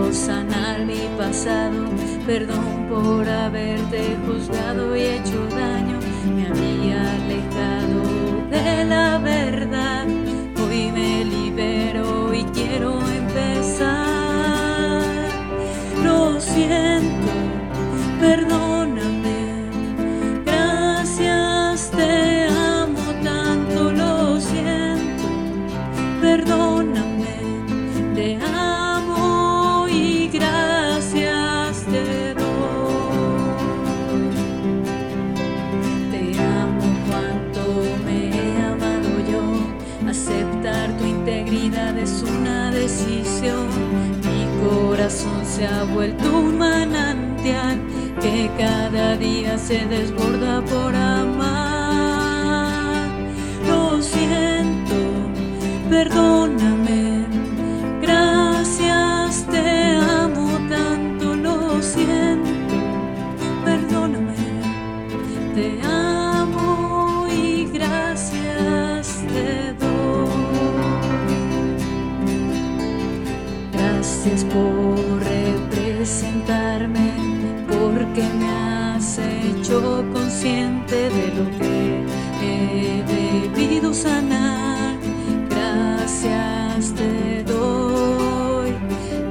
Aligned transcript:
decido 0.00 0.12
sanar 0.12 0.86
mi 0.86 1.08
pasado. 1.16 1.88
Perdón 2.26 2.86
por 2.88 3.28
haberte 3.28 4.16
juzgado 4.26 4.96
y 4.96 5.02
hecho 5.02 5.46
daño. 5.50 6.09
Corazón 45.10 45.44
se 45.44 45.66
ha 45.66 45.82
vuelto 45.84 46.38
un 46.38 46.56
manantial 46.58 47.80
que 48.20 48.48
cada 48.56 49.16
día 49.16 49.58
se 49.58 49.84
desborda 49.86 50.62
por 50.62 50.94
amar. 50.94 52.38
Lo 53.66 54.00
siento, 54.00 54.94
perdóname. 55.88 57.26
Gracias, 58.00 59.44
te 59.46 59.96
amo 59.96 60.48
tanto, 60.68 61.34
lo 61.34 61.82
siento. 61.82 62.76
Perdóname, 63.64 64.36
te 65.56 65.80
amo 65.82 67.26
y 67.28 67.64
gracias 67.66 69.24
te 69.32 69.74
doy. 69.74 70.30
Gracias 73.72 74.44
por 74.44 74.69
de 80.88 81.32
lo 81.36 81.44
que 81.58 82.04
he 82.42 83.02
debido 83.04 83.92
sanar. 83.92 84.96
Gracias 85.48 86.94
te 86.94 87.42
doy 87.44 88.72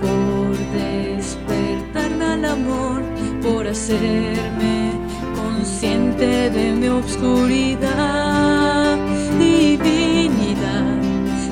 por 0.00 0.56
despertarme 0.72 2.24
al 2.24 2.44
amor, 2.44 3.02
por 3.42 3.66
hacerme 3.66 4.92
consciente 5.36 6.50
de 6.50 6.72
mi 6.72 6.88
obscuridad, 6.88 8.96
divinidad 9.38 10.98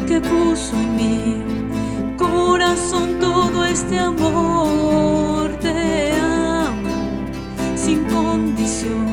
que 0.06 0.20
puso 0.20 0.76
en 0.76 0.96
mi 0.96 1.42
corazón 2.16 3.18
todo 3.20 3.64
este 3.64 3.98
amor. 3.98 5.50
Te 5.60 6.12
amo 6.12 6.90
sin 7.76 8.04
condición. 8.04 9.11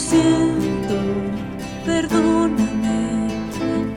Siento, 0.00 0.96
perdóname. 1.84 3.28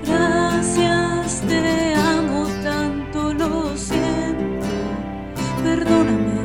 Gracias, 0.06 1.42
te 1.48 1.96
amo 1.96 2.46
tanto, 2.62 3.34
lo 3.34 3.78
siento. 3.78 4.68
Perdóname, 5.64 6.42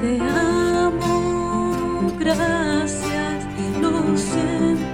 te 0.00 0.20
amo. 0.20 2.12
Gracias, 2.18 3.44
lo 3.82 4.16
siento. 4.16 4.88